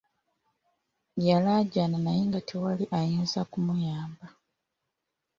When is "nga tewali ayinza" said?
2.29-3.41